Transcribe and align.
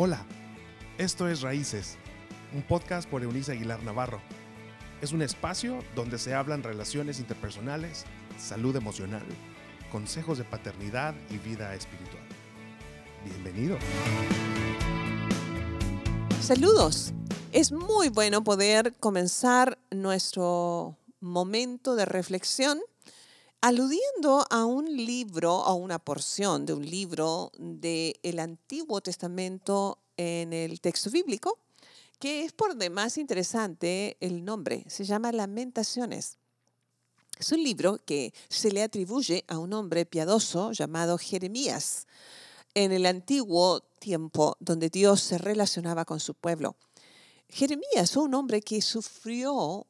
Hola, 0.00 0.24
esto 0.96 1.26
es 1.28 1.40
Raíces, 1.40 1.96
un 2.54 2.62
podcast 2.62 3.10
por 3.10 3.24
Eunice 3.24 3.50
Aguilar 3.50 3.82
Navarro. 3.82 4.20
Es 5.02 5.10
un 5.10 5.22
espacio 5.22 5.80
donde 5.96 6.20
se 6.20 6.36
hablan 6.36 6.62
relaciones 6.62 7.18
interpersonales, 7.18 8.04
salud 8.38 8.76
emocional, 8.76 9.24
consejos 9.90 10.38
de 10.38 10.44
paternidad 10.44 11.16
y 11.30 11.38
vida 11.38 11.74
espiritual. 11.74 12.22
Bienvenido. 13.24 13.76
Saludos. 16.42 17.12
Es 17.50 17.72
muy 17.72 18.08
bueno 18.08 18.44
poder 18.44 18.94
comenzar 19.00 19.80
nuestro 19.90 20.96
momento 21.18 21.96
de 21.96 22.04
reflexión 22.04 22.78
aludiendo 23.60 24.46
a 24.50 24.64
un 24.64 24.84
libro, 24.96 25.64
a 25.64 25.74
una 25.74 25.98
porción 25.98 26.64
de 26.64 26.74
un 26.74 26.88
libro 26.88 27.50
del 27.58 28.38
Antiguo 28.38 29.00
Testamento 29.00 29.98
en 30.16 30.52
el 30.52 30.80
texto 30.80 31.10
bíblico, 31.10 31.58
que 32.18 32.44
es 32.44 32.52
por 32.52 32.76
demás 32.76 33.18
interesante 33.18 34.16
el 34.20 34.44
nombre, 34.44 34.84
se 34.88 35.04
llama 35.04 35.32
Lamentaciones. 35.32 36.36
Es 37.38 37.52
un 37.52 37.62
libro 37.62 37.98
que 38.04 38.32
se 38.48 38.72
le 38.72 38.82
atribuye 38.82 39.44
a 39.46 39.58
un 39.58 39.72
hombre 39.72 40.04
piadoso 40.06 40.72
llamado 40.72 41.18
Jeremías 41.18 42.06
en 42.74 42.90
el 42.90 43.06
antiguo 43.06 43.80
tiempo 44.00 44.56
donde 44.58 44.90
Dios 44.90 45.20
se 45.20 45.38
relacionaba 45.38 46.04
con 46.04 46.18
su 46.18 46.34
pueblo. 46.34 46.76
Jeremías 47.48 48.12
fue 48.12 48.24
un 48.24 48.34
hombre 48.34 48.60
que 48.60 48.82
sufrió 48.82 49.86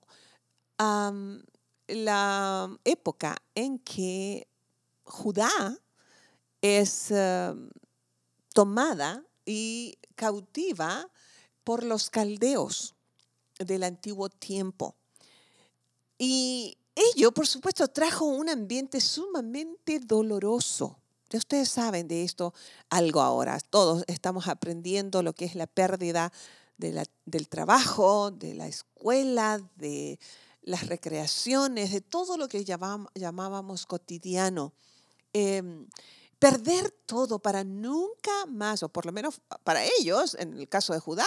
la 1.88 2.70
época 2.84 3.36
en 3.54 3.78
que 3.78 4.46
Judá 5.04 5.78
es 6.60 7.10
eh, 7.10 7.54
tomada 8.52 9.24
y 9.44 9.98
cautiva 10.14 11.10
por 11.64 11.82
los 11.84 12.10
caldeos 12.10 12.94
del 13.58 13.84
antiguo 13.84 14.28
tiempo. 14.28 14.94
Y 16.18 16.76
ello, 16.94 17.32
por 17.32 17.46
supuesto, 17.46 17.88
trajo 17.88 18.24
un 18.24 18.48
ambiente 18.48 19.00
sumamente 19.00 20.00
doloroso. 20.00 20.98
Ustedes 21.32 21.68
saben 21.68 22.08
de 22.08 22.24
esto 22.24 22.54
algo 22.90 23.20
ahora. 23.20 23.60
Todos 23.60 24.04
estamos 24.06 24.48
aprendiendo 24.48 25.22
lo 25.22 25.32
que 25.32 25.44
es 25.44 25.54
la 25.54 25.66
pérdida 25.66 26.32
del 26.76 27.48
trabajo, 27.48 28.30
de 28.30 28.54
la 28.54 28.66
escuela, 28.66 29.60
de 29.76 30.18
las 30.68 30.86
recreaciones, 30.86 31.92
de 31.92 32.00
todo 32.02 32.36
lo 32.36 32.46
que 32.46 32.64
llamábamos 32.64 33.86
cotidiano. 33.86 34.72
Em, 35.32 35.86
perder 36.38 36.90
todo 37.06 37.38
para 37.38 37.64
nunca 37.64 38.46
más, 38.46 38.82
o 38.82 38.88
por 38.88 39.06
lo 39.06 39.12
menos 39.12 39.40
para 39.64 39.82
ellos, 39.98 40.36
en 40.38 40.58
el 40.58 40.68
caso 40.68 40.92
de 40.92 41.00
Judá, 41.00 41.26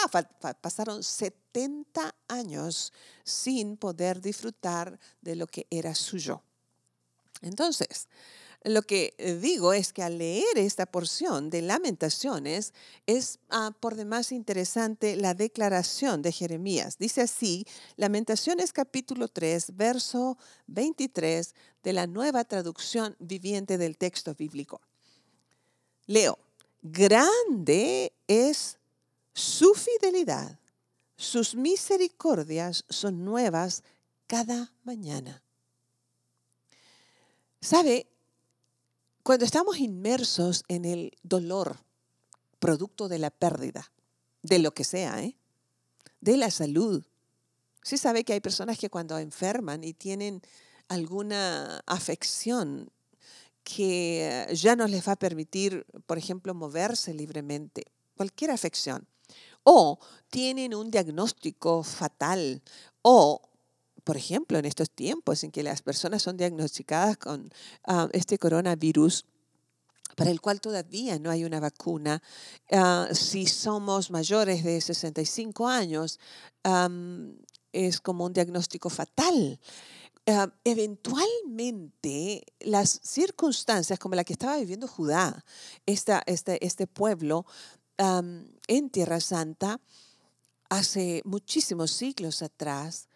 pasaron 0.60 1.02
70 1.02 2.14
años 2.28 2.92
sin 3.24 3.76
poder 3.76 4.20
disfrutar 4.20 4.98
de 5.20 5.36
lo 5.36 5.46
que 5.46 5.66
era 5.70 5.94
suyo. 5.94 6.42
Entonces, 7.42 8.08
lo 8.64 8.82
que 8.82 9.14
eh, 9.18 9.34
digo 9.34 9.72
es 9.72 9.92
que 9.92 10.02
al 10.02 10.18
leer 10.18 10.56
esta 10.56 10.86
porción 10.86 11.50
de 11.50 11.62
lamentaciones 11.62 12.74
es 13.06 13.38
ah, 13.50 13.72
por 13.80 13.96
demás 13.96 14.30
interesante 14.30 15.16
la 15.16 15.34
declaración 15.34 16.22
de 16.22 16.32
Jeremías. 16.32 16.98
Dice 16.98 17.22
así, 17.22 17.66
Lamentaciones 17.96 18.72
capítulo 18.72 19.28
3, 19.28 19.76
verso 19.76 20.38
23 20.68 21.54
de 21.82 21.92
la 21.92 22.06
nueva 22.06 22.44
traducción 22.44 23.16
viviente 23.18 23.78
del 23.78 23.96
texto 23.96 24.34
bíblico. 24.34 24.80
Leo, 26.06 26.38
grande 26.82 28.12
es 28.28 28.78
su 29.32 29.74
fidelidad, 29.74 30.58
sus 31.16 31.54
misericordias 31.54 32.84
son 32.88 33.24
nuevas 33.24 33.82
cada 34.26 34.72
mañana. 34.84 35.42
¿Sabe? 37.60 38.06
Cuando 39.22 39.44
estamos 39.44 39.78
inmersos 39.78 40.64
en 40.66 40.84
el 40.84 41.16
dolor, 41.22 41.78
producto 42.58 43.06
de 43.06 43.20
la 43.20 43.30
pérdida, 43.30 43.92
de 44.42 44.58
lo 44.58 44.74
que 44.74 44.82
sea, 44.82 45.22
¿eh? 45.22 45.36
de 46.20 46.36
la 46.36 46.50
salud, 46.50 47.04
sí 47.82 47.98
sabe 47.98 48.24
que 48.24 48.32
hay 48.32 48.40
personas 48.40 48.78
que 48.78 48.90
cuando 48.90 49.18
enferman 49.18 49.84
y 49.84 49.94
tienen 49.94 50.42
alguna 50.88 51.84
afección 51.86 52.90
que 53.62 54.48
ya 54.54 54.74
no 54.74 54.88
les 54.88 55.06
va 55.06 55.12
a 55.12 55.16
permitir, 55.16 55.86
por 56.06 56.18
ejemplo, 56.18 56.52
moverse 56.52 57.14
libremente, 57.14 57.84
cualquier 58.16 58.50
afección, 58.50 59.06
o 59.62 60.00
tienen 60.30 60.74
un 60.74 60.90
diagnóstico 60.90 61.84
fatal, 61.84 62.60
o 63.02 63.40
por 64.04 64.16
ejemplo, 64.16 64.58
en 64.58 64.64
estos 64.64 64.90
tiempos 64.90 65.44
en 65.44 65.50
que 65.50 65.62
las 65.62 65.82
personas 65.82 66.22
son 66.22 66.36
diagnosticadas 66.36 67.16
con 67.16 67.52
ah, 67.84 68.08
este 68.12 68.38
coronavirus, 68.38 69.24
para 70.16 70.30
el 70.30 70.40
cual 70.40 70.60
todavía 70.60 71.18
no 71.18 71.30
hay 71.30 71.44
una 71.44 71.60
vacuna, 71.60 72.22
ah, 72.72 73.08
si 73.12 73.46
somos 73.46 74.10
mayores 74.10 74.64
de 74.64 74.80
65 74.80 75.68
años, 75.68 76.18
es 77.72 78.00
como 78.00 78.26
un 78.26 78.32
diagnóstico 78.32 78.90
fatal. 78.90 79.60
Ah, 80.26 80.52
eventualmente 80.64 82.44
las 82.60 83.00
circunstancias 83.02 83.98
como 83.98 84.14
la 84.14 84.24
que 84.24 84.34
estaba 84.34 84.56
viviendo 84.56 84.86
Judá, 84.86 85.44
este, 85.86 86.64
este 86.64 86.86
pueblo 86.86 87.46
en 87.98 88.90
Tierra 88.90 89.20
Santa, 89.20 89.80
hace 90.68 91.22
muchísimos 91.24 91.92
siglos 91.92 92.42
atrás, 92.42 93.08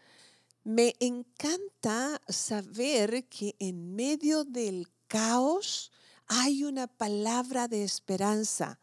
me 0.67 0.97
encanta 0.99 2.21
saber 2.27 3.29
que 3.29 3.55
en 3.61 3.95
medio 3.95 4.43
del 4.43 4.89
caos 5.07 5.93
hay 6.27 6.65
una 6.65 6.89
palabra 6.89 7.69
de 7.69 7.85
esperanza. 7.85 8.81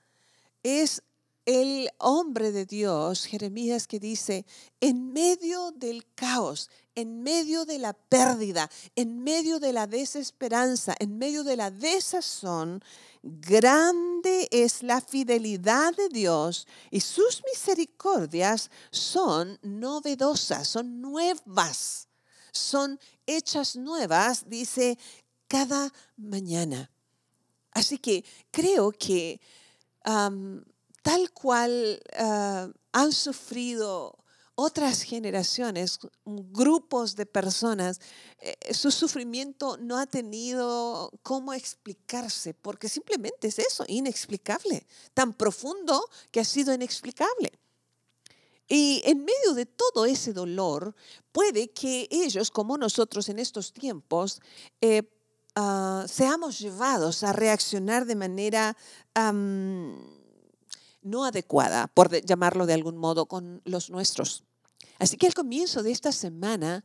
Es 0.63 1.03
el 1.45 1.89
hombre 1.97 2.51
de 2.51 2.65
Dios, 2.65 3.25
Jeremías, 3.25 3.87
que 3.87 3.99
dice, 3.99 4.45
en 4.79 5.11
medio 5.11 5.71
del 5.71 6.05
caos, 6.15 6.69
en 6.95 7.23
medio 7.23 7.65
de 7.65 7.79
la 7.79 7.93
pérdida, 7.93 8.69
en 8.95 9.23
medio 9.23 9.59
de 9.59 9.73
la 9.73 9.87
desesperanza, 9.87 10.95
en 10.99 11.17
medio 11.17 11.43
de 11.43 11.57
la 11.57 11.71
desazón, 11.71 12.83
Grande 13.25 14.49
es 14.51 14.83
la 14.83 14.99
fidelidad 14.99 15.95
de 15.95 16.09
Dios 16.09 16.67
y 16.91 16.99
sus 16.99 17.41
misericordias 17.45 18.69
son 18.91 19.57
novedosas, 19.61 20.67
son 20.67 20.99
nuevas, 20.99 22.09
son 22.51 22.99
hechas 23.25 23.77
nuevas, 23.77 24.49
dice, 24.49 24.97
cada 25.47 25.89
mañana. 26.17 26.91
Así 27.71 27.97
que 27.97 28.25
creo 28.51 28.91
que 28.91 29.39
tal 31.03 31.31
cual 31.31 32.01
ah, 32.17 32.69
han 32.91 33.11
sufrido 33.11 34.17
otras 34.55 35.01
generaciones, 35.01 35.99
grupos 36.25 37.15
de 37.15 37.25
personas, 37.25 37.99
eh, 38.39 38.73
su 38.73 38.91
sufrimiento 38.91 39.77
no 39.77 39.97
ha 39.97 40.05
tenido 40.05 41.11
cómo 41.23 41.53
explicarse, 41.53 42.53
porque 42.53 42.87
simplemente 42.87 43.47
es 43.47 43.59
eso, 43.59 43.83
inexplicable, 43.87 44.85
tan 45.13 45.33
profundo 45.33 46.07
que 46.31 46.39
ha 46.39 46.45
sido 46.45 46.73
inexplicable. 46.73 47.51
Y 48.67 49.01
en 49.05 49.25
medio 49.25 49.53
de 49.55 49.65
todo 49.65 50.05
ese 50.05 50.33
dolor, 50.33 50.95
puede 51.31 51.71
que 51.71 52.07
ellos, 52.11 52.49
como 52.49 52.77
nosotros 52.77 53.27
en 53.29 53.39
estos 53.39 53.73
tiempos, 53.73 54.39
eh, 54.81 55.03
ah, 55.55 56.05
seamos 56.07 56.59
llevados 56.59 57.23
a 57.23 57.33
reaccionar 57.33 58.05
de 58.05 58.15
manera 58.15 58.77
no 61.03 61.25
adecuada, 61.25 61.87
por 61.87 62.11
llamarlo 62.21 62.65
de 62.65 62.73
algún 62.73 62.97
modo, 62.97 63.25
con 63.25 63.61
los 63.65 63.89
nuestros. 63.89 64.43
Así 64.99 65.17
que 65.17 65.27
al 65.27 65.33
comienzo 65.33 65.83
de 65.83 65.91
esta 65.91 66.11
semana, 66.11 66.83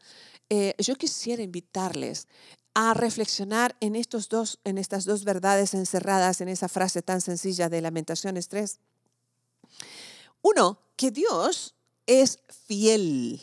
eh, 0.50 0.74
yo 0.78 0.96
quisiera 0.96 1.42
invitarles 1.42 2.26
a 2.74 2.94
reflexionar 2.94 3.76
en, 3.80 3.96
estos 3.96 4.28
dos, 4.28 4.60
en 4.64 4.78
estas 4.78 5.04
dos 5.04 5.24
verdades 5.24 5.74
encerradas 5.74 6.40
en 6.40 6.48
esa 6.48 6.68
frase 6.68 7.02
tan 7.02 7.20
sencilla 7.20 7.68
de 7.68 7.80
Lamentaciones 7.80 8.48
3. 8.48 8.78
Uno, 10.42 10.78
que 10.96 11.10
Dios 11.10 11.74
es 12.06 12.38
fiel, 12.66 13.42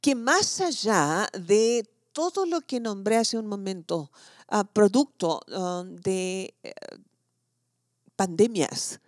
que 0.00 0.14
más 0.14 0.60
allá 0.60 1.28
de 1.32 1.88
todo 2.12 2.46
lo 2.46 2.60
que 2.60 2.80
nombré 2.80 3.16
hace 3.16 3.38
un 3.38 3.46
momento, 3.46 4.10
ah, 4.48 4.64
producto 4.64 5.40
ah, 5.52 5.84
de 5.86 6.54
eh, 6.62 6.74
pandemias, 8.16 9.00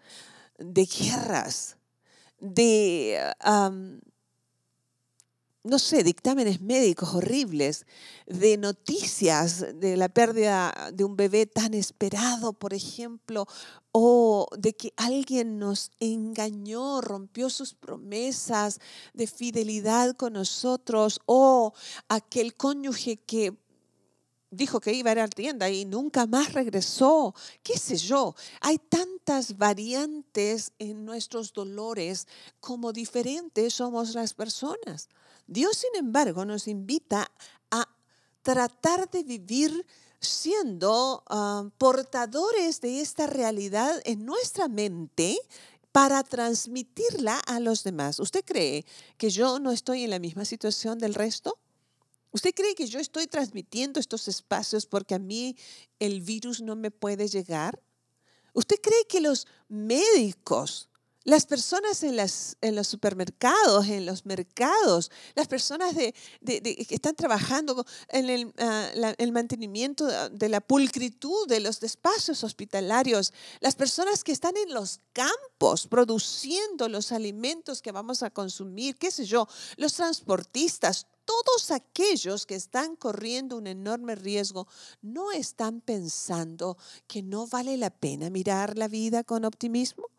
de 0.64 0.84
guerras, 0.86 1.76
de 2.40 3.18
no 5.64 5.78
sé, 5.78 6.02
dictámenes 6.02 6.60
médicos 6.60 7.14
horribles, 7.14 7.86
de 8.26 8.56
noticias 8.56 9.64
de 9.76 9.96
la 9.96 10.08
pérdida 10.08 10.90
de 10.92 11.04
un 11.04 11.16
bebé 11.16 11.46
tan 11.46 11.72
esperado, 11.74 12.52
por 12.52 12.74
ejemplo, 12.74 13.46
o 13.92 14.48
de 14.58 14.72
que 14.72 14.92
alguien 14.96 15.60
nos 15.60 15.92
engañó, 16.00 17.00
rompió 17.00 17.48
sus 17.48 17.74
promesas 17.74 18.80
de 19.14 19.28
fidelidad 19.28 20.16
con 20.16 20.32
nosotros, 20.32 21.20
o 21.26 21.72
aquel 22.08 22.56
cónyuge 22.56 23.18
que 23.18 23.56
dijo 24.52 24.80
que 24.80 24.92
iba 24.92 25.10
a 25.10 25.12
ir 25.14 25.18
a 25.18 25.22
la 25.22 25.28
tienda 25.28 25.68
y 25.70 25.84
nunca 25.84 26.26
más 26.26 26.52
regresó, 26.52 27.34
qué 27.62 27.78
sé 27.78 27.96
yo. 27.96 28.36
Hay 28.60 28.78
tantas 28.78 29.56
variantes 29.56 30.72
en 30.78 31.04
nuestros 31.04 31.52
dolores 31.52 32.28
como 32.60 32.92
diferentes 32.92 33.74
somos 33.74 34.14
las 34.14 34.34
personas. 34.34 35.08
Dios, 35.46 35.78
sin 35.78 35.96
embargo, 35.98 36.44
nos 36.44 36.68
invita 36.68 37.30
a 37.70 37.88
tratar 38.42 39.10
de 39.10 39.22
vivir 39.24 39.86
siendo 40.20 41.24
ah, 41.28 41.68
portadores 41.78 42.80
de 42.80 43.00
esta 43.00 43.26
realidad 43.26 44.00
en 44.04 44.24
nuestra 44.24 44.68
mente 44.68 45.36
para 45.92 46.22
transmitirla 46.22 47.38
a 47.38 47.58
los 47.58 47.84
demás. 47.84 48.20
¿Usted 48.20 48.44
cree 48.44 48.84
que 49.16 49.30
yo 49.30 49.58
no 49.58 49.72
estoy 49.72 50.04
en 50.04 50.10
la 50.10 50.18
misma 50.18 50.44
situación 50.44 50.98
del 50.98 51.14
resto? 51.14 51.58
¿Usted 52.32 52.54
cree 52.54 52.74
que 52.74 52.86
yo 52.86 52.98
estoy 52.98 53.26
transmitiendo 53.26 54.00
estos 54.00 54.26
espacios 54.26 54.86
porque 54.86 55.14
a 55.14 55.18
mí 55.18 55.56
el 55.98 56.22
virus 56.22 56.62
no 56.62 56.74
me 56.76 56.90
puede 56.90 57.28
llegar? 57.28 57.82
¿Usted 58.54 58.76
cree 58.82 59.06
que 59.06 59.20
los 59.20 59.46
médicos, 59.68 60.88
las 61.24 61.46
personas 61.46 62.02
en, 62.02 62.16
los 62.74 62.86
supermercados, 62.86 63.86
en 63.88 64.06
los 64.06 64.26
mercados, 64.26 65.10
las 65.34 65.46
personas 65.46 65.94
que 65.94 66.14
están 66.90 67.14
trabajando 67.14 67.84
en 68.08 68.28
el, 68.28 68.52
ah, 68.58 69.14
el, 69.18 69.32
mantenimiento 69.32 70.06
de 70.30 70.48
la 70.48 70.60
pulcritud 70.60 71.46
de 71.46 71.60
los 71.60 71.82
espacios 71.82 72.42
hospitalarios, 72.42 73.32
las 73.60 73.76
personas 73.76 74.24
que 74.24 74.32
están 74.32 74.56
en 74.56 74.74
los 74.74 75.00
campos 75.12 75.86
produciendo 75.86 76.88
los 76.88 77.12
alimentos 77.12 77.82
que 77.82 77.92
vamos 77.92 78.22
a 78.22 78.30
consumir, 78.30 78.96
qué 78.96 79.10
sé 79.10 79.24
yo, 79.24 79.46
los 79.76 79.94
transportistas, 79.94 81.06
todos 81.24 81.70
aquellos 81.70 82.46
que 82.46 82.56
están 82.56 82.96
corriendo 82.96 83.56
un 83.56 83.66
enorme 83.66 84.16
riesgo 84.16 84.66
no 85.02 85.30
están 85.30 85.80
pensando 85.80 86.76
que 87.06 87.22
no 87.22 87.46
vale 87.46 87.76
la 87.76 87.90
pena 87.90 88.28
mirar 88.28 88.76
la 88.76 88.88
vida 88.88 89.22
con 89.22 89.44
optimismo. 89.44 90.11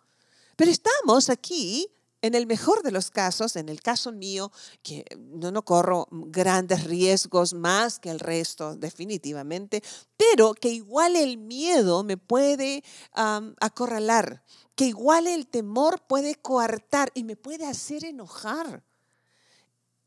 Pero 0.56 0.72
estamos 0.72 1.30
aquí, 1.30 1.90
en 2.22 2.36
el 2.36 2.48
mejor 2.48 2.84
de 2.84 2.92
los 2.92 3.12
casos, 3.12 3.58
en 3.58 3.68
el 3.68 3.82
caso 3.82 4.14
mío, 4.14 4.50
que 4.82 5.04
no, 5.18 5.52
no 5.52 5.66
corro 5.66 6.08
grandes 6.10 6.86
riesgos 6.86 7.54
más 7.54 8.00
que 8.00 8.10
el 8.10 8.20
resto, 8.20 8.78
definitivamente, 8.78 9.84
pero 10.16 10.54
que 10.54 10.70
igual 10.70 11.18
el 11.18 11.38
miedo 11.38 12.04
me 12.04 12.16
puede 12.16 12.82
acorralar, 13.60 14.42
que 14.76 14.86
igual 14.86 15.28
el 15.28 15.48
temor 15.48 16.02
puede 16.08 16.36
coartar 16.36 17.12
y 17.14 17.26
me 17.26 17.36
puede 17.36 17.66
hacer 17.66 18.06
enojar. 18.06 18.84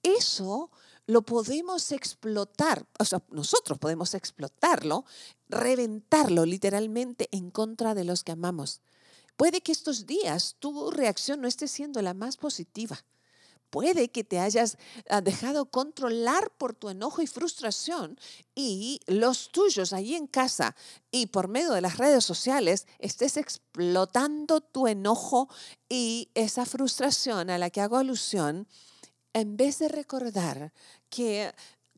Eso 0.02 0.70
lo 1.06 1.20
podemos 1.20 1.93
explotar, 1.93 2.87
o 2.98 3.04
sea, 3.04 3.22
nosotros 3.31 3.78
podemos 3.78 4.14
explotarlo, 4.14 5.04
reventarlo 5.50 6.46
literalmente 6.46 7.28
en 7.31 7.50
contra 7.50 7.94
de 7.94 8.04
los 8.04 8.25
que 8.25 8.32
amamos. 8.32 8.81
Puede 9.36 9.60
que 9.60 9.72
estos 9.72 10.06
días 10.06 10.56
tu 10.58 10.90
reacción 10.90 11.40
no 11.40 11.48
esté 11.48 11.68
siendo 11.68 12.00
la 12.02 12.14
más 12.14 12.36
positiva. 12.36 13.04
Puede 13.70 14.08
que 14.08 14.24
te 14.24 14.38
hayas 14.38 14.78
ah, 15.10 15.20
dejado 15.20 15.66
controlar 15.66 16.50
por 16.56 16.72
tu 16.72 16.88
enojo 16.88 17.20
y 17.20 17.26
frustración 17.26 18.18
y 18.54 19.00
los 19.06 19.50
tuyos 19.50 19.92
ahí 19.92 20.14
en 20.14 20.26
casa 20.26 20.76
y 21.10 21.26
por 21.26 21.48
medio 21.48 21.72
de 21.72 21.80
las 21.80 21.98
redes 21.98 22.24
sociales 22.24 22.86
estés 22.98 23.36
explotando 23.36 24.60
tu 24.60 24.86
enojo 24.86 25.48
y 25.88 26.30
esa 26.34 26.64
frustración 26.64 27.50
a 27.50 27.58
la 27.58 27.70
que 27.70 27.80
hago 27.80 27.96
alusión 27.96 28.68
en 29.32 29.56
vez 29.56 29.80
de 29.80 29.88
recordar 29.88 30.72
que 31.10 31.52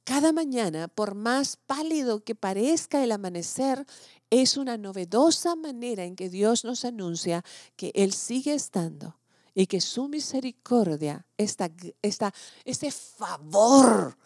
cada 0.08 0.32
mañana, 0.32 0.88
por 0.88 1.14
más 1.14 1.56
pálido 1.56 2.24
que 2.24 2.34
parezca 2.34 3.04
el 3.04 3.12
amanecer, 3.12 3.86
es 4.30 4.56
una 4.56 4.76
novedosa 4.76 5.56
manera 5.56 6.04
en 6.04 6.16
que 6.16 6.28
Dios 6.28 6.64
nos 6.64 6.84
anuncia 6.84 7.44
que 7.76 7.92
Él 7.94 8.12
sigue 8.12 8.54
estando 8.54 9.16
y 9.54 9.66
que 9.66 9.80
su 9.80 10.08
misericordia, 10.08 11.26
esta, 11.36 11.70
esta, 12.02 12.32
este 12.64 12.90
favor 12.90 14.16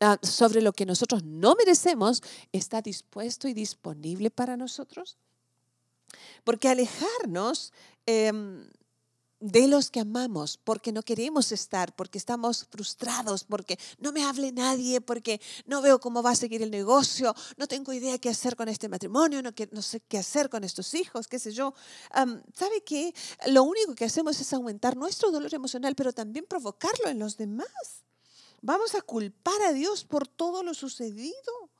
ah, 0.00 0.18
sobre 0.22 0.62
lo 0.62 0.72
que 0.72 0.86
nosotros 0.86 1.22
no 1.22 1.54
merecemos, 1.54 2.22
está 2.52 2.82
dispuesto 2.82 3.46
y 3.46 3.54
disponible 3.54 4.30
para 4.30 4.56
nosotros. 4.56 5.16
Porque 6.42 6.68
alejarnos 6.68 7.72
em, 8.06 8.68
de 9.40 9.66
los 9.68 9.90
que 9.90 10.00
amamos, 10.00 10.58
porque 10.58 10.92
no 10.92 11.02
queremos 11.02 11.50
estar, 11.50 11.94
porque 11.96 12.18
estamos 12.18 12.66
frustrados, 12.70 13.44
porque 13.44 13.78
no 13.98 14.12
me 14.12 14.22
hable 14.22 14.52
nadie, 14.52 15.00
porque 15.00 15.40
no 15.64 15.80
veo 15.80 15.98
cómo 15.98 16.22
va 16.22 16.32
a 16.32 16.36
seguir 16.36 16.62
el 16.62 16.70
negocio, 16.70 17.34
no 17.56 17.66
tengo 17.66 17.92
idea 17.92 18.18
qué 18.18 18.28
hacer 18.28 18.54
con 18.54 18.68
este 18.68 18.88
matrimonio, 18.88 19.42
no, 19.42 19.50
no 19.72 19.82
sé 19.82 20.00
qué 20.00 20.18
hacer 20.18 20.50
con 20.50 20.62
estos 20.62 20.92
hijos, 20.92 21.26
qué 21.26 21.38
sé 21.38 21.52
yo. 21.52 21.72
¿Sabe 22.54 22.82
qué? 22.84 23.14
Lo 23.46 23.62
único 23.62 23.94
que 23.94 24.04
hacemos 24.04 24.38
es 24.40 24.52
aumentar 24.52 24.96
nuestro 24.96 25.30
dolor 25.30 25.54
emocional, 25.54 25.94
pero 25.94 26.12
también 26.12 26.44
provocarlo 26.46 27.08
en 27.08 27.18
los 27.18 27.38
demás. 27.38 27.68
Vamos 28.60 28.94
a 28.94 29.00
culpar 29.00 29.62
a 29.62 29.72
Dios 29.72 30.04
por 30.04 30.28
todo 30.28 30.62
lo 30.62 30.74
sucedido. 30.74 31.70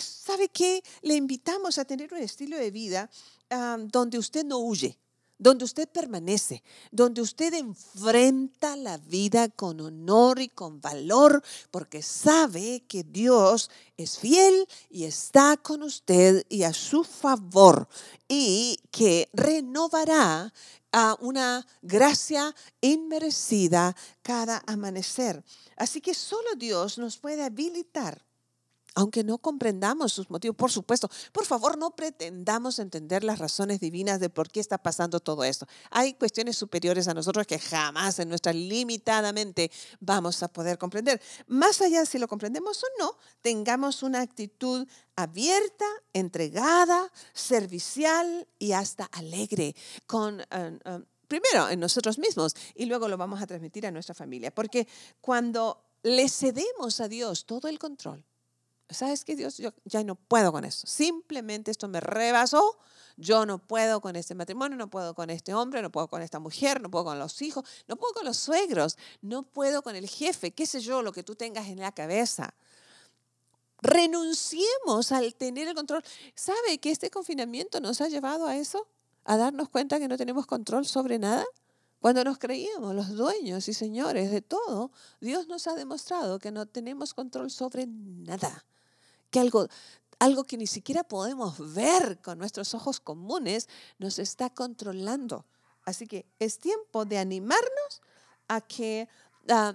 ¿Sabe 0.00 0.50
qué? 0.50 0.84
Le 1.02 1.14
invitamos 1.14 1.78
a 1.78 1.84
tener 1.84 2.14
un 2.14 2.20
estilo 2.20 2.56
de 2.56 2.70
vida 2.70 3.10
donde 3.88 4.18
usted 4.18 4.44
no 4.44 4.58
huye 4.58 4.96
donde 5.38 5.64
usted 5.64 5.88
permanece, 5.88 6.62
donde 6.90 7.22
usted 7.22 7.54
enfrenta 7.54 8.76
la 8.76 8.98
vida 8.98 9.48
con 9.48 9.80
honor 9.80 10.40
y 10.40 10.48
con 10.48 10.80
valor, 10.80 11.42
porque 11.70 12.02
sabe 12.02 12.84
que 12.88 13.04
Dios 13.04 13.70
es 13.96 14.18
fiel 14.18 14.66
y 14.90 15.04
está 15.04 15.56
con 15.56 15.82
usted 15.82 16.44
y 16.48 16.64
a 16.64 16.72
su 16.72 17.04
favor, 17.04 17.88
y 18.28 18.78
que 18.90 19.28
renovará 19.32 20.52
a 20.92 21.16
una 21.20 21.66
gracia 21.82 22.54
inmerecida 22.80 23.94
cada 24.22 24.62
amanecer. 24.66 25.44
Así 25.76 26.00
que 26.00 26.14
solo 26.14 26.48
Dios 26.56 26.98
nos 26.98 27.18
puede 27.18 27.44
habilitar 27.44 28.27
aunque 28.98 29.22
no 29.22 29.38
comprendamos 29.38 30.12
sus 30.12 30.28
motivos, 30.28 30.56
por 30.56 30.72
supuesto, 30.72 31.08
por 31.30 31.46
favor 31.46 31.78
no 31.78 31.94
pretendamos 31.94 32.80
entender 32.80 33.22
las 33.22 33.38
razones 33.38 33.78
divinas 33.78 34.18
de 34.18 34.28
por 34.28 34.50
qué 34.50 34.58
está 34.58 34.76
pasando 34.76 35.20
todo 35.20 35.44
esto. 35.44 35.68
Hay 35.92 36.14
cuestiones 36.14 36.56
superiores 36.56 37.06
a 37.06 37.14
nosotros 37.14 37.46
que 37.46 37.60
jamás 37.60 38.18
en 38.18 38.28
nuestra 38.28 38.52
limitada 38.52 39.32
mente 39.32 39.70
vamos 40.00 40.42
a 40.42 40.48
poder 40.48 40.78
comprender. 40.78 41.22
Más 41.46 41.80
allá 41.80 42.00
de 42.00 42.06
si 42.06 42.18
lo 42.18 42.26
comprendemos 42.26 42.82
o 42.82 42.86
no, 42.98 43.16
tengamos 43.40 44.02
una 44.02 44.20
actitud 44.20 44.84
abierta, 45.14 45.86
entregada, 46.12 47.08
servicial 47.32 48.48
y 48.58 48.72
hasta 48.72 49.04
alegre 49.04 49.76
con... 50.06 50.40
Eh, 50.40 50.46
eh, 50.50 51.04
primero 51.28 51.68
en 51.68 51.78
nosotros 51.78 52.18
mismos 52.18 52.54
y 52.74 52.86
luego 52.86 53.06
lo 53.06 53.18
vamos 53.18 53.42
a 53.42 53.46
transmitir 53.46 53.86
a 53.86 53.90
nuestra 53.90 54.14
familia. 54.14 54.50
Porque 54.50 54.88
cuando 55.20 55.84
le 56.02 56.26
cedemos 56.28 57.00
a 57.00 57.08
Dios 57.08 57.44
todo 57.44 57.68
el 57.68 57.78
control, 57.78 58.24
¿sabes 58.90 59.24
qué, 59.24 59.36
Dios? 59.36 59.58
Yo 59.58 59.72
ya 59.84 60.02
no 60.04 60.14
puedo 60.14 60.52
con 60.52 60.64
eso. 60.64 60.86
Simplemente 60.86 61.70
esto 61.70 61.88
me 61.88 62.00
rebasó. 62.00 62.78
Yo 63.16 63.46
no 63.46 63.58
puedo 63.58 64.00
con 64.00 64.14
este 64.14 64.36
matrimonio, 64.36 64.78
no 64.78 64.88
puedo 64.88 65.14
con 65.14 65.28
este 65.28 65.52
hombre, 65.52 65.82
no 65.82 65.90
puedo 65.90 66.06
con 66.06 66.22
esta 66.22 66.38
mujer, 66.38 66.80
no 66.80 66.88
puedo 66.88 67.04
con 67.04 67.18
los 67.18 67.42
hijos, 67.42 67.64
no 67.88 67.96
puedo 67.96 68.14
con 68.14 68.24
los 68.24 68.36
suegros, 68.36 68.96
no 69.22 69.42
puedo 69.42 69.82
con 69.82 69.96
el 69.96 70.08
jefe, 70.08 70.52
qué 70.52 70.66
sé 70.66 70.80
yo, 70.80 71.02
lo 71.02 71.10
que 71.10 71.24
tú 71.24 71.34
tengas 71.34 71.66
en 71.66 71.80
la 71.80 71.90
cabeza. 71.90 72.54
Renunciemos 73.82 75.10
al 75.10 75.34
tener 75.34 75.66
el 75.66 75.74
control. 75.74 76.04
¿Sabe 76.36 76.78
que 76.78 76.92
este 76.92 77.10
confinamiento 77.10 77.80
nos 77.80 78.00
ha 78.00 78.08
llevado 78.08 78.46
a 78.46 78.56
eso? 78.56 78.86
A 79.24 79.36
darnos 79.36 79.68
cuenta 79.68 79.98
que 79.98 80.06
no 80.06 80.16
tenemos 80.16 80.46
control 80.46 80.86
sobre 80.86 81.18
nada. 81.18 81.44
Cuando 82.00 82.22
nos 82.22 82.38
creíamos 82.38 82.94
los 82.94 83.08
dueños 83.08 83.66
y 83.68 83.74
señores 83.74 84.30
de 84.30 84.42
todo, 84.42 84.92
Dios 85.20 85.48
nos 85.48 85.66
ha 85.66 85.74
demostrado 85.74 86.38
que 86.38 86.52
no 86.52 86.66
tenemos 86.66 87.14
control 87.14 87.50
sobre 87.50 87.86
nada 87.88 88.64
que 89.30 89.40
algo, 89.40 89.68
algo 90.18 90.44
que 90.44 90.56
ni 90.56 90.66
siquiera 90.66 91.04
podemos 91.04 91.74
ver 91.74 92.20
con 92.20 92.38
nuestros 92.38 92.74
ojos 92.74 93.00
comunes 93.00 93.68
nos 93.98 94.18
está 94.18 94.50
controlando. 94.50 95.44
Así 95.84 96.06
que 96.06 96.26
es 96.38 96.58
tiempo 96.58 97.04
de 97.04 97.18
animarnos 97.18 98.02
a 98.48 98.60
que 98.60 99.08
ah, 99.48 99.74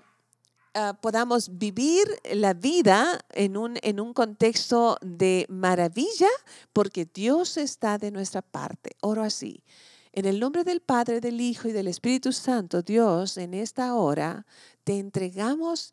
ah, 0.73 0.97
podamos 1.01 1.57
vivir 1.57 2.05
la 2.33 2.53
vida 2.53 3.19
en 3.31 3.57
un, 3.57 3.77
en 3.81 3.99
un 3.99 4.13
contexto 4.13 4.97
de 5.01 5.45
maravilla, 5.49 6.29
porque 6.71 7.05
Dios 7.05 7.57
está 7.57 7.97
de 7.97 8.11
nuestra 8.11 8.41
parte. 8.41 8.91
Oro 9.01 9.23
así. 9.23 9.63
En 10.11 10.25
el 10.25 10.39
nombre 10.39 10.63
del 10.63 10.81
Padre, 10.81 11.21
del 11.21 11.41
Hijo 11.41 11.67
y 11.67 11.71
del 11.71 11.87
Espíritu 11.87 12.31
Santo, 12.31 12.83
Dios, 12.83 13.37
en 13.37 13.55
esta 13.55 13.95
hora 13.95 14.45
te 14.83 14.99
entregamos 14.99 15.91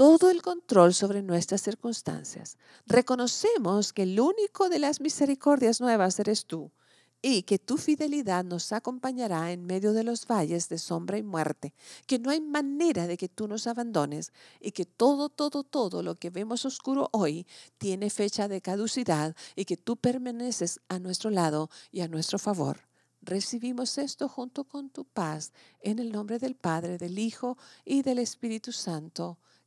todo 0.00 0.30
el 0.30 0.40
control 0.40 0.94
sobre 0.94 1.20
nuestras 1.20 1.60
circunstancias. 1.60 2.56
Reconocemos 2.86 3.92
que 3.92 4.04
el 4.04 4.18
único 4.18 4.70
de 4.70 4.78
las 4.78 4.98
misericordias 4.98 5.82
nuevas 5.82 6.18
eres 6.18 6.46
tú 6.46 6.72
y 7.20 7.42
que 7.42 7.58
tu 7.58 7.76
fidelidad 7.76 8.42
nos 8.42 8.72
acompañará 8.72 9.52
en 9.52 9.66
medio 9.66 9.92
de 9.92 10.02
los 10.02 10.26
valles 10.26 10.70
de 10.70 10.78
sombra 10.78 11.18
y 11.18 11.22
muerte, 11.22 11.74
que 12.06 12.18
no 12.18 12.30
hay 12.30 12.40
manera 12.40 13.06
de 13.06 13.18
que 13.18 13.28
tú 13.28 13.46
nos 13.46 13.66
abandones 13.66 14.32
y 14.58 14.72
que 14.72 14.86
todo, 14.86 15.28
todo, 15.28 15.64
todo 15.64 16.02
lo 16.02 16.14
que 16.14 16.30
vemos 16.30 16.64
oscuro 16.64 17.10
hoy 17.12 17.46
tiene 17.76 18.08
fecha 18.08 18.48
de 18.48 18.62
caducidad 18.62 19.36
y 19.54 19.66
que 19.66 19.76
tú 19.76 19.98
permaneces 19.98 20.80
a 20.88 20.98
nuestro 20.98 21.28
lado 21.28 21.68
y 21.92 22.00
a 22.00 22.08
nuestro 22.08 22.38
favor. 22.38 22.88
Recibimos 23.20 23.98
esto 23.98 24.30
junto 24.30 24.64
con 24.64 24.88
tu 24.88 25.04
paz 25.04 25.52
en 25.82 25.98
el 25.98 26.10
nombre 26.10 26.38
del 26.38 26.54
Padre, 26.54 26.96
del 26.96 27.18
Hijo 27.18 27.58
y 27.84 28.00
del 28.00 28.18
Espíritu 28.18 28.72
Santo. 28.72 29.36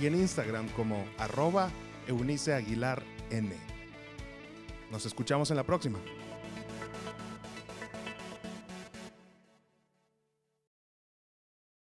y 0.00 0.06
en 0.06 0.14
Instagram 0.14 0.68
como 0.70 1.04
arroba 1.18 1.70
Eunice 2.06 2.54
Aguilar 2.54 3.02
N. 3.30 3.50
Nos 4.90 5.06
escuchamos 5.06 5.50
en 5.50 5.56
la 5.56 5.64
próxima. 5.64 5.98